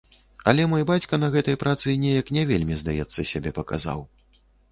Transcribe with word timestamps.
Але 0.51 0.63
мой 0.69 0.85
бацька 0.91 1.19
на 1.23 1.27
гэтай 1.35 1.57
працы 1.65 1.93
неяк 2.05 2.33
не 2.39 2.43
вельмі, 2.51 2.79
здаецца, 2.81 3.29
сябе 3.35 3.49
паказаў. 3.61 3.99